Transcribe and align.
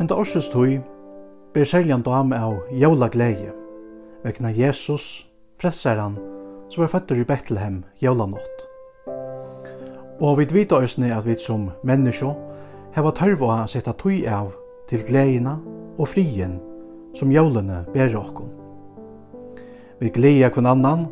Enda 0.00 0.16
årsens 0.16 0.46
tøy 0.48 0.78
ber 1.52 1.66
seljan 1.68 2.00
dam 2.00 2.30
av 2.32 2.54
jævla 2.72 3.10
glede, 3.12 3.50
vekna 4.24 4.48
Jesus, 4.56 5.26
frelseren, 5.60 6.14
som 6.72 6.86
er 6.86 6.88
føtter 6.88 7.20
i 7.20 7.26
Bethlehem 7.28 7.82
jævla 8.00 8.24
nått. 8.30 8.62
Og 10.24 10.38
vi 10.38 10.46
vita 10.54 10.78
òsne 10.80 11.10
at 11.12 11.26
vi 11.28 11.36
som 11.36 11.66
menneskje 11.84 12.30
heva 12.94 13.12
tørva 13.12 13.58
å 13.58 13.66
sette 13.68 13.92
tøy 14.00 14.24
av 14.24 14.54
til 14.88 15.04
gleina 15.04 15.58
og 15.98 16.08
frien 16.08 16.56
som 17.12 17.32
jævlene 17.32 17.82
ber 17.92 18.16
okkom. 18.16 18.48
Vi 20.00 20.08
gleder 20.16 20.48
hvem 20.56 20.70
annan, 20.72 21.04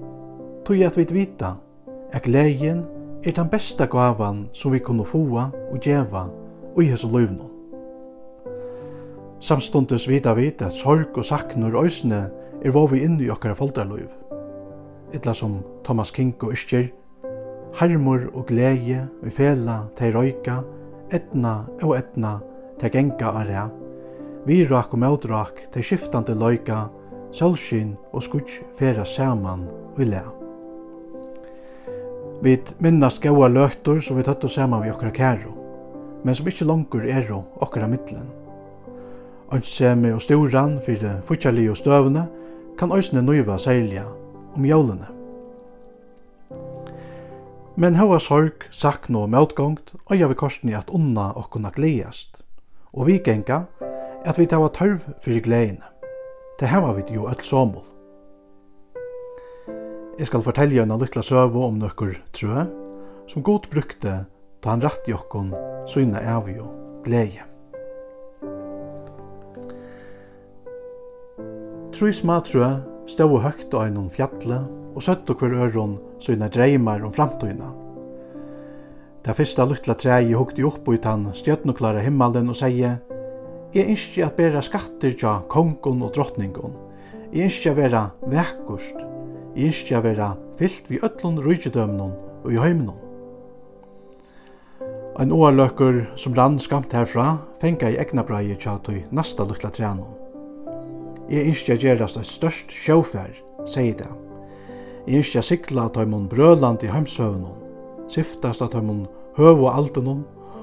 tøy 0.65 0.81
at 0.89 0.97
vi 0.97 1.05
vita 1.13 1.59
at 2.09 2.25
gleden 2.25 2.87
er 3.21 3.37
den 3.37 3.53
beste 3.53 3.85
gavan 3.85 4.47
som 4.57 4.73
vi 4.73 4.81
kunne 4.81 5.05
få 5.05 5.27
og 5.37 5.79
djeva 5.85 6.25
og 6.73 6.83
i 6.83 6.89
hese. 6.89 7.58
Samstundes 9.41 10.09
vita 10.11 10.33
vit 10.35 10.63
at 10.67 10.75
sorg 10.75 11.15
og 11.15 11.25
saknur 11.25 11.77
øysne 11.79 12.25
er 12.59 12.73
vovi 12.75 13.05
inn 13.07 13.21
i 13.23 13.29
okkara 13.31 13.55
foldarløyv. 13.55 14.09
Illa 15.15 15.35
som 15.35 15.61
Thomas 15.87 16.11
King 16.11 16.35
og 16.43 16.57
Ischir, 16.57 16.89
harmur 17.79 18.25
og 18.35 18.49
glede 18.49 19.05
og 19.23 19.31
fela 19.33 19.77
til 19.97 20.17
røyka, 20.17 20.57
etna 21.15 21.53
og 21.83 21.95
etna 22.01 22.33
til 22.81 22.91
genga 22.91 23.31
area, 23.45 23.69
virak 24.47 24.93
og 24.93 25.03
mødrak 25.05 25.63
til 25.73 25.87
skiftande 25.87 26.35
løyka, 26.35 26.89
solskin 27.31 27.95
og 28.13 28.27
skutsk 28.27 28.67
fera 28.75 29.07
saman 29.07 29.69
og 29.95 30.03
i 30.03 30.09
lea. 30.11 30.35
Vi 32.43 32.59
minnast 32.83 33.23
gaua 33.23 33.47
løgtur 33.49 34.03
som 34.03 34.19
vi 34.19 34.27
tøttu 34.27 34.51
saman 34.51 34.83
vi 34.83 34.91
okkara 34.91 35.15
kæru, 35.15 35.55
men 36.25 36.35
som 36.35 36.51
ikkje 36.51 36.67
langur 36.67 37.07
eru 37.07 37.45
okkara 37.63 37.87
middelen 37.87 38.27
ønsemi 39.53 40.13
og 40.13 40.23
storan 40.23 40.79
fyrir 40.87 41.21
futjali 41.25 41.69
og 41.69 41.77
støvne 41.77 42.27
kan 42.79 42.93
òsne 42.93 43.23
nøyva 43.23 43.59
særlige 43.59 44.05
om 44.57 44.65
jólene. 44.65 45.09
Men 47.77 47.95
hava 47.95 48.19
sorg, 48.19 48.67
sakn 48.71 49.17
og 49.17 49.31
møtgångt 49.31 49.95
og 50.07 50.19
jeg 50.19 50.29
vil 50.29 50.37
korsni 50.37 50.75
at 50.75 50.91
unna 50.91 51.33
okkuna 51.37 51.71
gledast. 51.75 52.43
og 52.93 53.07
vi 53.07 53.19
genga 53.19 53.63
at 54.25 54.39
vi 54.39 54.47
tava 54.47 54.69
tørv 54.69 55.05
fyrir 55.23 55.43
gledene. 55.45 55.87
Det 56.61 56.69
hava 56.69 56.93
vi 56.97 57.05
jo 57.15 57.29
öll 57.29 57.43
somul. 57.43 57.85
Jeg 60.19 60.27
skal 60.27 60.43
fortelja 60.43 60.83
en 60.83 60.97
lytla 60.99 61.23
søvo 61.23 61.67
om 61.67 61.79
nøkkur 61.79 62.17
trø, 62.35 62.65
som 63.29 63.43
god 63.43 63.71
brukte 63.71 64.25
da 64.65 64.71
han 64.71 64.83
rett 64.83 65.07
i 65.07 65.15
okkun 65.15 65.55
syna 65.87 66.25
avio 66.37 66.67
gleie. 67.05 67.48
Trý 71.99 72.13
smatrø 72.15 72.67
stod 73.11 73.41
høgt 73.43 73.73
á 73.75 73.83
einum 73.83 74.05
fjalli 74.07 74.55
og 74.95 75.03
søttu 75.03 75.35
hver 75.35 75.57
øron 75.65 75.97
sina 76.23 76.47
dreymar 76.47 77.03
om 77.03 77.11
framtøyna. 77.11 77.73
Det 79.27 79.35
fyrsta 79.35 79.65
luttla 79.67 79.97
trei 79.99 80.31
hukte 80.31 80.63
upp 80.63 80.87
í 80.95 81.01
tann 81.03 81.25
stjörnuklara 81.35 82.05
himmelen 82.05 82.53
og 82.53 82.59
seie 82.61 82.93
Jeg 83.75 83.89
ønsker 83.91 84.29
at 84.29 84.37
bæra 84.37 84.63
skatter 84.63 85.17
tja 85.19 85.33
kongen 85.51 86.05
og 86.07 86.15
drottningun. 86.15 86.77
Jeg 87.33 87.51
ønsker 87.51 87.75
at 87.75 87.81
vera 87.81 88.05
vekkurst. 88.23 89.03
Jeg 89.57 89.73
ønsker 89.73 89.99
at 89.99 90.07
vera 90.07 90.31
fyllt 90.61 90.87
vi 90.87 91.03
öllun 91.03 91.43
rujtjødømnon 91.43 92.15
og 92.45 92.53
i 92.53 92.63
høymnon. 92.63 93.03
Ein 95.19 95.35
oarløkkur 95.35 96.05
som 96.15 96.39
rann 96.39 96.63
skamt 96.63 96.95
herfra 96.95 97.41
fengar 97.59 97.91
i 97.91 97.99
egna 97.99 98.23
breie 98.23 98.55
tja 98.55 98.79
tøy 98.79 99.03
nasta 99.11 99.43
luttla 99.43 99.75
treanon. 99.75 100.28
Jeg 101.29 101.51
ønsker 101.51 101.77
å 101.77 101.83
gjerast 101.83 102.17
et 102.17 102.29
størst 102.29 102.73
sjåfær, 102.73 103.35
sier 103.69 103.97
det. 103.99 104.09
Jeg 105.05 105.21
ønsker 105.21 105.43
å 105.43 105.45
sikla 105.45 105.85
at 105.89 105.99
de 106.01 106.21
brøland 106.33 106.85
i 106.85 106.89
heimsøvnum, 106.89 107.59
siftast 108.09 108.65
at 108.65 108.73
de 108.73 108.95
høv 109.37 109.61
og 109.61 109.75
aldunum, 109.75 110.23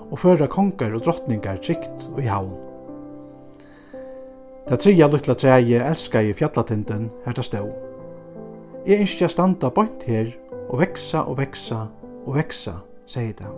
og 0.09 0.19
føre 0.21 0.47
konger 0.49 0.95
og 0.97 1.05
drottningar 1.05 1.61
trygt 1.61 2.07
og 2.11 2.19
i 2.21 2.29
havn. 2.29 2.55
Det 4.65 4.79
tredje 4.81 5.07
lytla 5.13 5.35
treje 5.37 5.83
elskar 5.85 6.25
i 6.25 6.33
fjallatinten 6.33 7.11
her 7.25 7.37
til 7.37 7.45
stå. 7.45 7.63
Jeg 8.85 9.05
ønsker 9.05 9.29
å 9.29 9.33
standa 9.33 9.69
bort 9.69 10.05
her 10.09 10.33
og 10.71 10.79
veksa 10.81 11.27
og 11.29 11.37
veksa 11.37 11.85
og 12.25 12.35
veksa, 12.39 12.79
sier 13.05 13.37
det. 13.37 13.49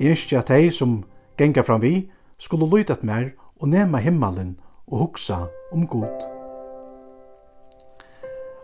Jeg 0.00 0.16
ønsker 0.16 0.40
at 0.40 0.52
de 0.52 0.72
som 0.72 1.02
gengar 1.36 1.68
fram 1.68 1.84
vi 1.84 2.08
skulle 2.40 2.68
lydet 2.72 3.04
mer 3.04 3.34
og 3.60 3.68
nema 3.68 4.00
himmelen 4.00 4.56
og 4.92 4.98
hugsa 4.98 5.46
om 5.72 5.86
god. 5.86 6.28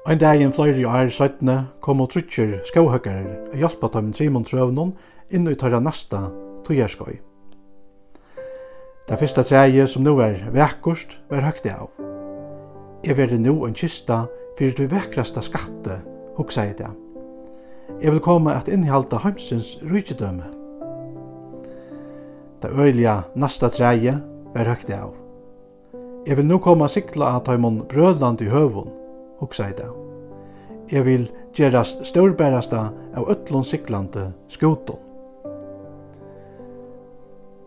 Ein 0.09 0.21
dag 0.21 0.43
en 0.43 0.53
fløyri 0.53 0.85
og 0.85 0.95
ære 0.97 1.11
søytne 1.11 1.57
kom 1.81 2.01
og 2.01 2.11
trutjer 2.13 2.61
skauhøkkar 2.69 3.25
og 3.53 3.57
hjelpa 3.57 3.89
tøymen 3.93 4.15
Simon 4.15 4.45
Trøvnån 4.45 4.95
inn 5.31 5.49
i 5.49 5.57
tørra 5.57 5.81
nasta 5.81 6.29
tøyerskøy. 6.65 7.19
Det 9.09 9.19
fyrsta 9.21 9.43
treie 9.43 9.87
som 9.89 10.05
nu 10.05 10.19
er 10.21 10.41
vekkost 10.53 11.17
var 11.31 11.45
høgt 11.45 11.69
av. 11.69 11.91
Jeg 13.05 13.17
verði 13.17 13.39
nu 13.41 13.67
en 13.67 13.77
kista 13.77 14.27
fyrir 14.59 14.77
du 14.77 14.89
vekrasta 14.89 15.41
skatte, 15.45 16.01
hugsa 16.37 16.67
i 16.69 16.75
det. 16.77 16.91
Jeg 18.03 18.13
vil 18.13 18.21
komme 18.21 18.53
at 18.53 18.69
innhalda 18.69 19.21
heimsins 19.25 19.79
rydgedømme. 19.85 20.45
Det 22.63 22.75
øyliga 22.75 23.23
nasta 23.37 23.69
treie 23.69 24.19
var 24.55 24.69
høgt 24.69 24.91
av. 24.93 25.28
Jeg 26.27 26.37
vil 26.37 26.47
nå 26.47 26.59
komme 26.59 26.89
sikla 26.91 27.37
at 27.37 27.47
taimon 27.47 27.83
brødland 27.89 28.43
i 28.43 28.51
høvun, 28.51 28.91
hoksa 29.41 29.69
i 29.71 29.77
det. 29.77 29.89
Jeg 30.93 31.05
vil 31.05 31.27
gjerast 31.57 32.07
størbærasta 32.09 32.89
av 33.17 33.29
ötlun 33.29 33.65
siklande 33.65 34.33
skjoton. 34.49 34.99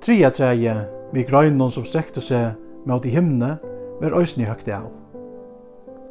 Tria 0.02 0.32
treie, 0.34 0.74
vi 1.14 1.24
grøynon 1.28 1.72
som 1.72 1.86
strekte 1.86 2.22
seg 2.26 2.58
med 2.90 3.06
i 3.06 3.14
himne, 3.14 3.58
var 4.02 4.18
òsni 4.18 4.48
høgt 4.50 4.70
av. 4.74 4.90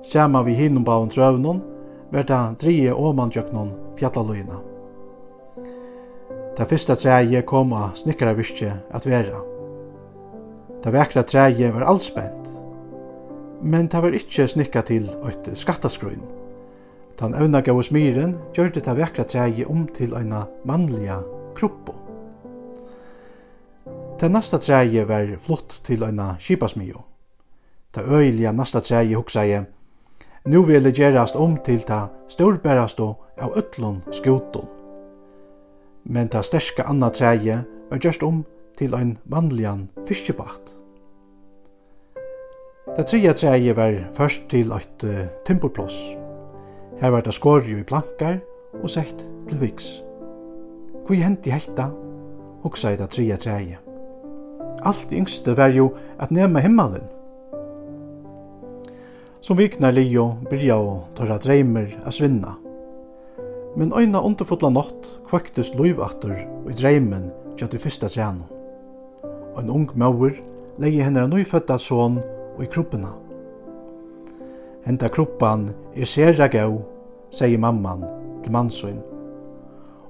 Sama 0.06 0.44
vi 0.46 0.54
hinum 0.54 0.86
baun 0.86 1.10
trøvnon, 1.10 1.60
var 2.10 2.26
det 2.26 2.42
trie 2.62 2.94
åmandjøknon 2.94 3.74
fjallaløyna. 3.98 4.62
Ta 6.56 6.66
fyrsta 6.66 6.96
treie 6.98 7.42
kom 7.42 7.74
av 7.74 7.96
snikkaravirkje 7.98 8.72
at 8.94 9.06
vera. 9.06 9.49
Ta 10.82 10.90
vekra 10.90 11.22
treje 11.22 11.72
var 11.72 11.82
allspent. 11.82 12.48
Men 13.60 13.88
det 13.92 14.00
var 14.02 14.14
ikkje 14.16 14.48
snikka 14.48 14.82
til 14.88 15.08
eit 15.28 15.50
skattaskruin. 15.54 16.22
Den 17.20 17.34
evna 17.36 17.60
gav 17.60 17.76
oss 17.76 17.90
myren 17.92 18.38
gjørte 18.56 18.80
det 18.80 18.96
vekra 18.96 19.26
treje 19.28 19.66
om 19.68 19.84
til 19.96 20.14
eina 20.16 20.46
mannliga 20.64 21.18
kruppo. 21.54 21.92
Det 24.20 24.30
nasta 24.32 24.58
treje 24.58 25.04
var 25.08 25.36
flott 25.44 25.80
til 25.84 26.04
eina 26.04 26.34
kipasmio. 26.40 27.04
Det 27.94 28.06
øyliga 28.08 28.52
nasta 28.52 28.80
treje 28.80 29.16
hoksa 29.16 29.44
jeg, 29.44 29.66
nu 30.44 30.62
vil 30.62 30.84
det 30.84 30.96
gjerast 30.96 31.36
om 31.36 31.58
til 31.64 31.82
ta 31.84 32.06
storbæraste 32.28 33.02
av 33.40 33.56
ötlun 33.56 34.00
skotun. 34.12 34.68
Men 36.04 36.28
ta 36.28 36.42
sterska 36.42 36.86
anna 36.88 37.10
treje 37.10 37.64
var 37.90 37.98
gjørst 38.00 38.22
om 38.22 38.44
til 38.78 38.94
ein 38.94 39.18
vanligan 39.24 39.88
fiskebakt. 40.08 40.76
Det 42.96 43.06
tredje 43.06 43.32
treet 43.32 43.76
var 43.76 43.94
først 44.14 44.48
til 44.50 44.72
eit 44.74 45.04
uh, 45.06 45.28
timperploss. 45.46 45.98
Her 47.00 47.14
var 47.14 47.22
det 47.22 47.34
skåret 47.34 47.70
i 47.70 47.84
plankar 47.86 48.40
og 48.82 48.90
sett 48.90 49.22
til 49.48 49.60
viks. 49.60 50.00
Hvor 51.06 51.14
hendi 51.14 51.54
hekta, 51.54 51.86
hoksa 52.64 52.92
i 52.92 52.98
det 52.98 53.08
tredje 53.14 53.38
treet. 53.46 53.78
Alt 54.82 55.12
yngste 55.12 55.56
var 55.56 55.72
jo 55.72 55.92
at 56.18 56.30
nema 56.30 56.60
himmelen. 56.60 57.06
Som 59.40 59.56
viknar 59.56 59.94
Leo 59.96 60.34
byrja 60.50 60.76
og 60.76 61.14
tørra 61.16 61.38
dreimer 61.38 61.94
a 62.04 62.12
svinna. 62.12 62.56
Men 63.76 63.92
øyna 63.96 64.20
underfotla 64.20 64.68
nått 64.68 65.20
kvøktes 65.28 65.76
loivattur 65.78 66.36
og 66.64 66.72
i 66.72 66.80
dreimen 66.80 67.30
gjør 67.56 67.70
det 67.70 67.80
fyrsta 67.80 68.08
treet 68.08 68.59
en 69.60 69.72
ung 69.72 69.90
mauer, 69.94 70.36
legger 70.80 71.06
henne 71.06 71.24
en 71.24 71.34
nyfødda 71.34 71.78
son 71.78 72.18
og 72.56 72.62
i 72.64 72.68
kroppena. 72.70 73.12
Henta 74.86 75.10
kroppan 75.12 75.68
er 75.94 76.08
sera 76.08 76.48
gau, 76.48 76.80
sier 77.30 77.60
mamman 77.60 78.06
til 78.42 78.54
mannsøyn. 78.54 79.00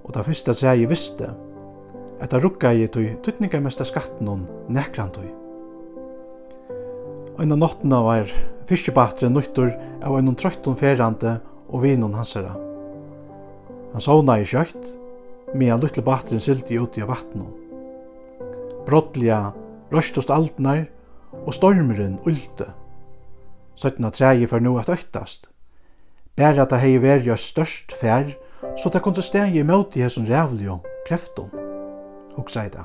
Og 0.04 0.12
da 0.14 0.22
fyrsta 0.26 0.54
seg 0.56 0.82
jeg 0.82 0.90
visste, 0.90 1.32
at 2.20 2.30
da 2.32 2.40
rukka 2.40 2.72
jeg 2.76 2.92
tog 2.94 3.08
tuttningarmesta 3.24 3.86
skatten 3.88 4.28
hon 4.30 4.46
nekrant 4.70 5.18
tog. 5.18 5.28
Og 7.36 7.42
innan 7.44 7.62
nottena 7.62 8.02
var 8.04 8.32
fiskebatre 8.68 9.30
nøytur 9.32 9.72
av 10.04 10.18
en 10.18 10.34
trøytton 10.36 10.78
ferrande 10.78 11.38
og 11.70 11.82
vinon 11.86 12.14
hansara. 12.18 12.52
Han 13.90 14.04
sovna 14.04 14.38
i 14.38 14.46
kjøkt, 14.46 14.92
medan 15.54 15.82
luttle 15.82 16.04
batren 16.06 16.42
silti 16.42 16.78
uti 16.78 17.02
av 17.02 17.10
vattnet 17.10 17.69
brottliga 18.90 19.52
røstust 19.92 20.30
altnar, 20.30 20.88
og 21.46 21.54
stormuren 21.54 22.18
ulte. 22.26 22.72
Søttna 23.78 24.10
trægi 24.10 24.46
for 24.46 24.58
nu 24.58 24.78
at 24.78 24.88
øktast. 24.88 25.48
Bæra 26.36 26.66
ta 26.66 26.76
hei 26.80 26.98
verja 27.02 27.36
størst 27.36 27.92
fær, 28.00 28.32
så 28.76 28.90
ta 28.90 28.98
kunne 28.98 29.22
stegi 29.22 29.62
møti 29.62 30.02
hesson 30.02 30.28
rævlig 30.28 30.70
og 30.70 30.86
kreftum. 31.06 31.50
Og 32.36 32.50
i 32.50 32.68
det. 32.72 32.84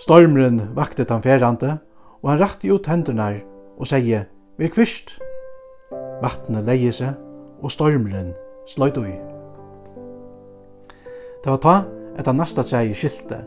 Stormuren 0.00 0.60
vakte 0.76 1.06
han 1.08 1.22
færande, 1.22 1.78
og 2.22 2.30
han 2.30 2.40
rakti 2.40 2.70
ut 2.70 2.86
hendunar 2.86 3.40
og 3.78 3.86
seie, 3.86 4.26
vi 4.58 4.68
kvist. 4.68 5.18
Vattnet 6.22 6.66
leie 6.66 6.92
seg, 6.92 7.14
og 7.62 7.70
stormuren 7.70 8.34
sløyt 8.66 8.98
ui. 8.98 9.14
Det 11.44 11.52
var 11.52 11.62
ta 11.62 11.76
etter 12.18 12.34
nasta 12.34 12.62
trægi 12.62 12.94
skilte, 12.94 13.44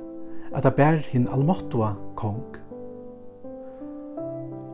at 0.56 0.66
det 0.66 0.76
bær 0.76 1.00
hin 1.12 1.28
almottua 1.32 1.94
kong. 2.20 2.44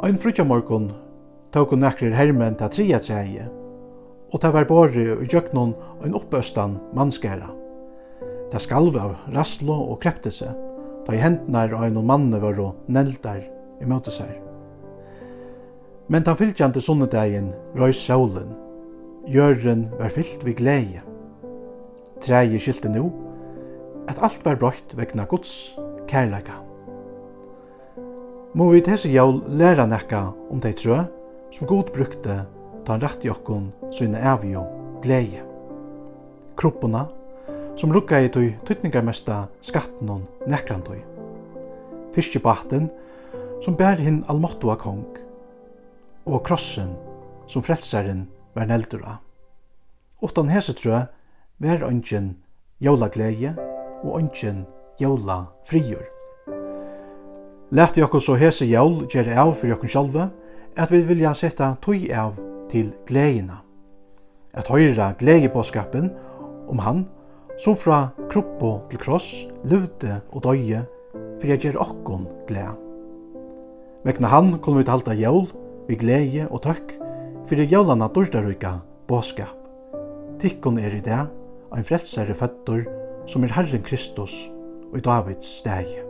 Ein 0.03 0.17
frutja 0.17 0.45
morgon 0.45 0.91
tók 1.53 1.73
hun 1.73 1.81
nekrir 1.81 2.13
hermen 2.13 2.57
til 2.57 2.69
tria 2.69 2.99
treie, 3.01 3.47
og 4.33 4.41
det 4.41 4.53
var 4.53 4.67
bare 4.69 5.05
i 5.23 5.29
gjøknon 5.29 5.75
ein 6.03 6.17
oppøstan 6.17 6.77
mannskæra. 6.93 7.49
Det 8.51 8.61
skalv 8.61 8.97
av 8.97 9.15
raslo 9.35 9.75
og 9.91 10.01
krepte 10.03 10.31
seg, 10.31 10.53
da 11.07 11.15
i 11.15 11.21
hendnar 11.21 11.73
og 11.73 11.87
ein 11.87 11.99
manne 12.05 12.39
var 12.41 12.59
og 12.59 12.75
neldar 12.87 13.41
i 13.81 13.85
møte 13.85 14.11
seg. 14.11 14.29
Men 16.07 16.23
ta 16.23 16.35
fylkjante 16.39 16.81
sunnedegin 16.81 17.51
røys 17.75 17.99
sjålen, 17.99 18.53
Jørren 19.27 19.89
var 19.99 20.13
fyllt 20.15 20.45
vi 20.45 20.53
gleie. 20.55 21.01
Treie 22.23 22.59
skilte 22.63 22.87
nu, 22.87 23.09
at 24.07 24.21
alt 24.23 24.45
var 24.45 24.57
brøtt 24.59 24.95
vegna 24.97 25.25
Guds 25.29 25.75
kærleika. 26.07 26.61
Må 28.57 28.71
vi 28.71 28.81
til 28.81 28.95
hese 28.95 29.09
jævl 29.11 29.41
læra 29.59 29.85
nekka 29.85 30.21
om 30.51 30.61
dei 30.63 30.73
trø 30.73 31.03
som 31.53 31.67
god 31.67 31.91
brukte 31.95 32.39
ta 32.87 32.95
en 32.95 33.03
rett 33.03 33.25
i 33.25 33.29
okkon 33.29 33.67
sine 33.93 34.21
avgjå 34.23 34.63
glede. 35.03 35.43
Kroppuna 36.57 37.05
som 37.77 37.91
rukka 37.93 38.23
i 38.23 38.31
tøy 38.33 38.55
tøytningarmesta 38.65 39.43
skatten 39.61 40.09
og 40.09 40.47
nekran 40.49 40.81
tøy. 40.87 41.03
Fiskebaten 42.15 42.89
som 43.61 43.77
bær 43.77 43.99
hinn 44.01 44.23
almottua 44.31 44.77
kong 44.79 45.05
og 46.25 46.43
krossen 46.47 46.95
som 47.47 47.63
frelsaren 47.63 48.25
var 48.55 48.71
neldur 48.71 49.03
av. 49.05 49.21
Utan 50.23 50.49
hese 50.49 50.73
trø 50.73 51.03
var 51.61 51.89
ønsken 51.91 52.37
jævla 52.81 53.11
glede 53.13 53.53
og 54.03 54.19
ønsken 54.21 54.65
jævla 55.01 55.45
frigjør. 55.67 56.05
Lært 57.71 57.97
i 57.97 58.03
okkur 58.05 58.23
så 58.23 58.37
hese 58.39 58.65
jævl 58.65 59.05
gjerne 59.11 59.35
av 59.35 59.53
for 59.59 59.73
okkur 59.75 59.91
sjálve, 59.91 60.29
at 60.77 60.91
vi 60.93 61.01
vilja 61.03 61.33
setta 61.35 61.73
tøy 61.83 62.07
av 62.15 62.37
til 62.71 62.93
gleina. 63.07 63.61
At 64.55 64.69
høyra 64.71 65.11
gleibåskapen 65.19 66.11
om 66.71 66.79
han, 66.79 67.05
som 67.59 67.75
fra 67.75 68.09
kroppo 68.29 68.77
til 68.91 69.01
kross, 69.01 69.29
luvde 69.67 70.21
og 70.31 70.43
døye, 70.45 70.83
for 71.37 71.51
jeg 71.51 71.65
gjør 71.65 71.81
okkon 71.83 72.27
glea. 72.47 72.75
Vekna 74.05 74.31
han 74.31 74.53
kunne 74.61 74.83
vi 74.83 74.87
talta 74.87 75.15
jævl, 75.17 75.49
vi 75.87 75.97
glede 75.99 76.47
og 76.47 76.61
tøkk, 76.63 76.95
for 77.47 77.59
jeg 77.59 77.71
jævlana 77.71 78.07
dårdaruika 78.13 78.77
båskap. 79.07 79.55
Tikkun 80.39 80.79
er 80.79 80.93
i 80.93 81.03
det, 81.03 81.19
ein 81.73 81.83
frelsare 81.83 82.35
føttur, 82.37 82.85
som 83.27 83.43
er 83.43 83.53
Herren 83.53 83.83
Kristus 83.83 84.49
og 84.91 84.97
i 84.97 85.01
Davids 85.01 85.57
steg. 85.59 86.06